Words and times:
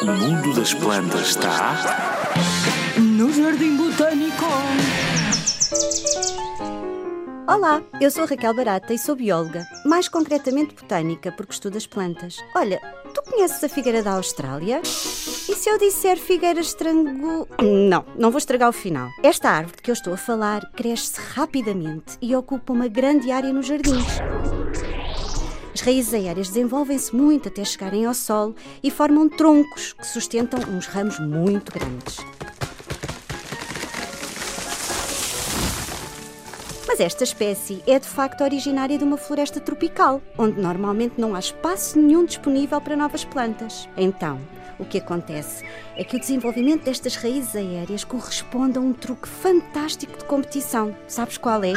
O 0.00 0.06
mundo 0.06 0.54
das 0.54 0.72
plantas 0.74 1.30
está 1.30 1.74
No 2.96 3.32
Jardim 3.32 3.76
Botânico. 3.76 4.44
Olá, 7.48 7.82
eu 8.00 8.12
sou 8.12 8.22
a 8.22 8.26
Raquel 8.26 8.54
Barata 8.54 8.94
e 8.94 8.98
sou 8.98 9.16
bióloga, 9.16 9.66
mais 9.84 10.08
concretamente 10.08 10.72
botânica, 10.72 11.32
porque 11.32 11.52
estudo 11.52 11.76
as 11.76 11.86
plantas. 11.88 12.36
Olha, 12.54 12.80
tu 13.12 13.22
conheces 13.22 13.64
a 13.64 13.68
figueira 13.68 14.00
da 14.00 14.12
Austrália? 14.12 14.82
E 14.84 14.86
se 15.56 15.68
eu 15.68 15.78
disser 15.78 16.16
figueira 16.16 16.60
estrangu... 16.60 17.48
Não, 17.60 18.04
não 18.16 18.30
vou 18.30 18.38
estragar 18.38 18.68
o 18.68 18.72
final. 18.72 19.08
Esta 19.20 19.50
árvore 19.50 19.78
de 19.78 19.82
que 19.82 19.90
eu 19.90 19.94
estou 19.94 20.14
a 20.14 20.16
falar 20.16 20.70
cresce 20.76 21.20
rapidamente 21.34 22.16
e 22.22 22.36
ocupa 22.36 22.72
uma 22.72 22.86
grande 22.86 23.32
área 23.32 23.52
nos 23.52 23.66
jardins. 23.66 24.20
As 25.80 25.86
raízes 25.86 26.12
aéreas 26.12 26.48
desenvolvem-se 26.48 27.16
muito 27.16 27.48
até 27.48 27.64
chegarem 27.64 28.04
ao 28.04 28.12
solo 28.12 28.54
e 28.82 28.90
formam 28.90 29.30
troncos 29.30 29.94
que 29.94 30.06
sustentam 30.06 30.60
uns 30.68 30.84
ramos 30.84 31.18
muito 31.18 31.72
grandes. 31.72 32.18
Mas 36.86 37.00
esta 37.00 37.24
espécie 37.24 37.82
é 37.86 37.98
de 37.98 38.06
facto 38.06 38.44
originária 38.44 38.98
de 38.98 39.04
uma 39.04 39.16
floresta 39.16 39.58
tropical, 39.58 40.20
onde 40.36 40.60
normalmente 40.60 41.14
não 41.16 41.34
há 41.34 41.38
espaço 41.38 41.98
nenhum 41.98 42.26
disponível 42.26 42.78
para 42.78 42.94
novas 42.94 43.24
plantas. 43.24 43.88
Então, 43.96 44.38
o 44.78 44.84
que 44.84 44.98
acontece 44.98 45.64
é 45.96 46.04
que 46.04 46.16
o 46.16 46.20
desenvolvimento 46.20 46.84
destas 46.84 47.16
raízes 47.16 47.56
aéreas 47.56 48.04
corresponde 48.04 48.76
a 48.76 48.82
um 48.82 48.92
truque 48.92 49.26
fantástico 49.26 50.18
de 50.18 50.26
competição. 50.26 50.94
Sabes 51.08 51.38
qual 51.38 51.64
é? 51.64 51.72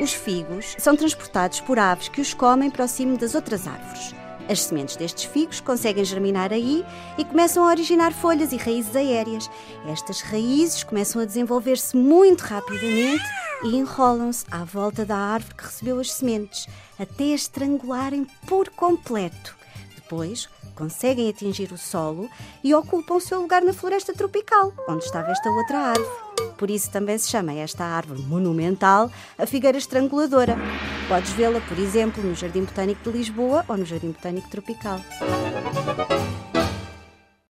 Os 0.00 0.12
figos 0.12 0.74
são 0.78 0.96
transportados 0.96 1.60
por 1.60 1.78
aves 1.78 2.08
que 2.08 2.20
os 2.20 2.34
comem 2.34 2.70
próximo 2.70 3.16
das 3.16 3.34
outras 3.34 3.66
árvores. 3.66 4.14
As 4.48 4.60
sementes 4.60 4.96
destes 4.96 5.24
figos 5.24 5.60
conseguem 5.60 6.04
germinar 6.04 6.52
aí 6.52 6.84
e 7.16 7.24
começam 7.24 7.64
a 7.64 7.68
originar 7.68 8.12
folhas 8.12 8.52
e 8.52 8.56
raízes 8.56 8.94
aéreas. 8.94 9.50
Estas 9.86 10.20
raízes 10.20 10.84
começam 10.84 11.22
a 11.22 11.24
desenvolver-se 11.24 11.96
muito 11.96 12.42
rapidamente 12.42 13.24
e 13.62 13.76
enrolam-se 13.76 14.44
à 14.50 14.64
volta 14.64 15.04
da 15.04 15.16
árvore 15.16 15.54
que 15.54 15.64
recebeu 15.64 15.98
as 15.98 16.12
sementes, 16.12 16.66
até 16.98 17.24
estrangularem 17.24 18.26
por 18.46 18.68
completo. 18.70 19.56
Depois, 19.94 20.48
conseguem 20.74 21.30
atingir 21.30 21.72
o 21.72 21.78
solo 21.78 22.28
e 22.62 22.74
ocupam 22.74 23.14
o 23.14 23.20
seu 23.20 23.40
lugar 23.40 23.62
na 23.62 23.72
floresta 23.72 24.12
tropical, 24.12 24.72
onde 24.86 25.04
estava 25.04 25.30
esta 25.30 25.48
outra 25.48 25.78
árvore. 25.78 26.23
Por 26.56 26.70
isso 26.70 26.90
também 26.90 27.18
se 27.18 27.30
chama 27.30 27.52
esta 27.52 27.84
árvore 27.84 28.22
monumental 28.22 29.10
a 29.38 29.46
figueira 29.46 29.76
estranguladora. 29.76 30.56
Podes 31.08 31.30
vê-la, 31.32 31.60
por 31.60 31.78
exemplo, 31.78 32.22
no 32.22 32.34
Jardim 32.34 32.64
Botânico 32.64 33.10
de 33.10 33.18
Lisboa 33.18 33.64
ou 33.68 33.76
no 33.76 33.84
Jardim 33.84 34.12
Botânico 34.12 34.48
Tropical. 34.48 35.00